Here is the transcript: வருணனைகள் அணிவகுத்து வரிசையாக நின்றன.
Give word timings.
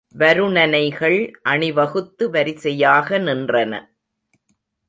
வருணனைகள் 0.15 1.17
அணிவகுத்து 1.41 2.29
வரிசையாக 2.29 3.19
நின்றன. 3.19 3.73